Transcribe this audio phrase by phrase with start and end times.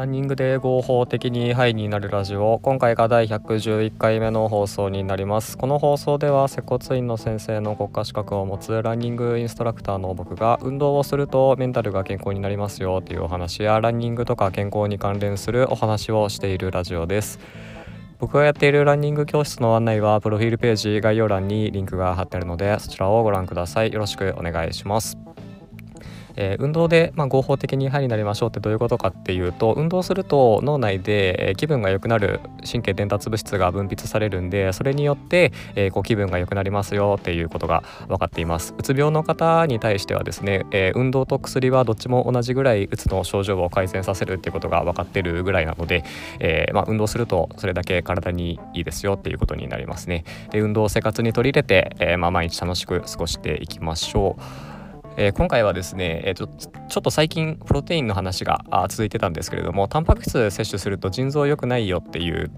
[0.00, 2.58] ランニングで合法的にハイになるラジオ。
[2.62, 5.58] 今回が第111回目の放送になります。
[5.58, 17.38] この放送では接骨院の先生の国家資格を持つランニングインストラクターの僕が運動をするとメンタルが健康になりますよというお話やランニングとか健康に関連するお話をしているラジオです。
[18.20, 23.92] 僕がやっているランニング教室の案内はプロフィールページ概要欄にリンクが貼ってあるのでそちらをご覧ください。
[23.92, 25.18] よろしくお願いします。
[26.36, 32.40] えー、運動で、まあ、合法的にハイになりましょうってどういうことかっていうと運動すると脳内で、え気分が良くなる
[32.70, 38.74] 神経伝達物質が分泌されるんでそれによって、えー、こう気分が良くなりますよっていうことが分かっています。
[38.78, 46.04] うつ病の方に対してはですね、えー、運動と薬はどっちも同じぐらいうつの症状を改善させるっていうことが分かってるぐらいなので、
[46.38, 50.24] えー、まあ、運動するとそれだけ体にいいですよっていうことになりますね。
[50.50, 54.36] で運動を生活に取り入れて、えまあ、毎日楽しく過ごしていきましょ
[54.76, 54.79] う。
[55.22, 62.50] えー、今回はですね、えーと、ちょっと最近プロテインの話が続いてたんですけれどもタンパク質摂取すると腎臓良くないよっていう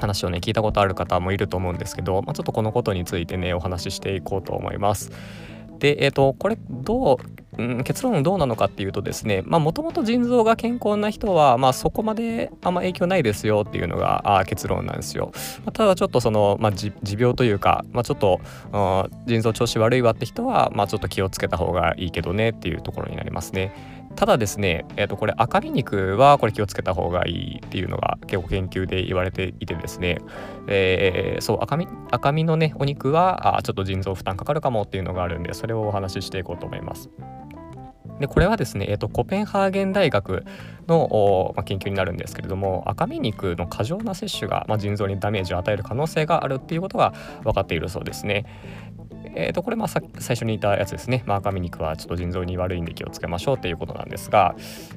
[0.00, 5.12] 話をね聞いたことある方もいると思うんですけど、まあ、ちょっとこのことについてねお話ししていこうと思います。
[5.78, 18.40] で、えーと、これどううん、結論どうなのかっていうとですねもともと腎臓が健康な人は、まあ、そこまであんま影響ないですよっていうのがあ結論なんですよ、まあ、ただちょっとその、まあ、持病というか、まあ、ちょっと、
[18.72, 23.99] うん、腎臓調子悪いわって人は、まあ、ちょっと気をつけた方がいいけどねっていうところになりますね。
[24.16, 30.18] ただですね、えー、とこれ赤身肉はこれ気をつけた方がいいっていうのが結構研究で言われていてですね、
[30.66, 37.10] えー、そう赤身赤身のねお肉はあちょっと腎臓負担かかるかもっていうのがあるんでそれをお話ししていこうと思います。
[38.20, 40.44] でこれはですね、えーと、コペンハーゲン大学
[40.86, 48.44] の、まあ、研究になるんですけれども赤身肉の過剰な摂取が、まあ、腎臓にダメージを与える可能性があるっていうことが分かっているそうですね。
[49.34, 54.56] えー、とこれまあ最初に言ったやつですね、まあ、赤身肉はちょっと腎臓に悪いんで気をつけましょうっていうことなんですが、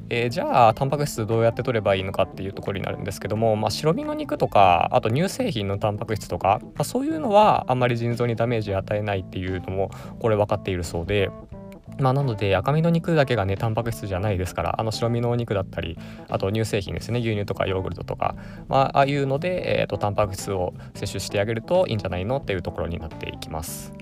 [0.10, 11.30] えー、じゃあタンパク質どうやって取ればいいのかっていうところになるんですけども、まあ、白身の肉とかあと乳製品のタンパク質とか、まあ、そういうのはあんまり腎臓にダメージ与えないっていうのもこれ分かっているそうで。
[12.00, 15.98] まあ、なので赤身の肉だけがねタンパク質じゃないですからあの白身のお肉だったり
[16.30, 18.36] あと乳製品ですね牛乳とかヨーグルトとか、
[18.68, 23.94] まあ、ああいうので、えーと、タンパク質を摂取してあげるといいんじゃないのっていうところになっていきます。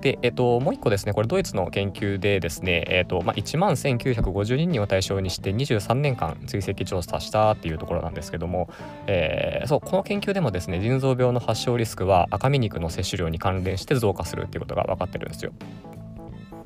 [0.00, 8.70] で、えっと、もう一個ですね、これドイツの研究でですね、えっと、まあ、1万1950人を対象にして23年間追跡調査したっていうところなんですけども、
[9.06, 15.52] えー、そう、この研究でもですね、腎臓病の発症リスクは赤身肉の摂取量に関連して増加するっていうことが分かってるんですよ。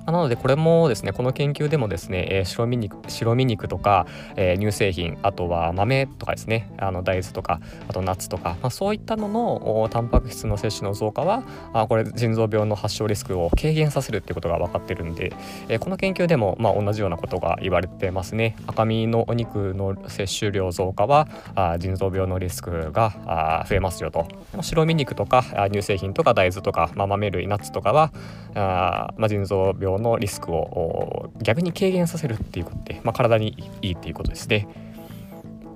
[0.07, 4.07] なのでこれもですねこの研究でもですね、えー、白身肉白身肉とか、
[4.37, 15.33] えー、乳製品あとは豆とかですねあの大豆とかあとナッツとか、まあ、そういったののタンパク質の摂取の増加はあこれ腎臓病の発症リスクを軽減させるっていうことが分かってるんで、
[15.69, 18.57] えー、この研究でもまあ同じようなことが言われてますね。
[18.67, 24.27] 赤身のお肉の摂取量増加はあ腎臓病のリスクがあ増えますよと。
[24.61, 28.13] 白身肉とか乳製品とか大豆とか、まあ、豆類ナッツとかは
[28.55, 34.67] あ、まあ、腎臓病のリスクを逆に軽減させるっていうことで、まあ、体にいいっていうことですね。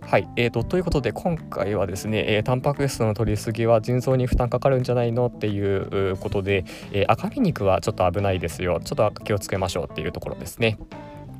[0.08, 10.78] はい、えーと、ということで今回はですね、えー、タンパク質の摂りすぎは腎臓に負担かかるんじゃないのっていうことで、えー、赤身肉はちょっと危ないですよちょっと気をつけましょうっていうところですね。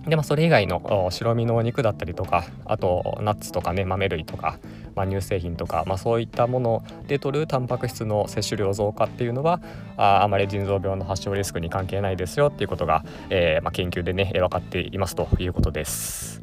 [0.07, 4.59] でまあ、それ以外の白身のお肉だったりとかあとナッツとかね豆類とか、
[4.95, 9.61] まあ、乳製品とか、まあ、そういったもので摂るタンパク質の摂取量増加っていうのは
[9.97, 16.43] ああまり腎臓病の発症リスクに関係ないですよっていうことが、えー、まあ、研究でね分かっていますということです。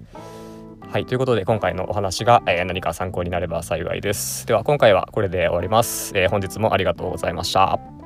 [0.96, 4.46] はいということで今回のお話が、えー、何か参考になれば幸いです。
[4.48, 6.14] では今回はこれで終わります。
[6.16, 8.05] えー、本日もありがとうございました。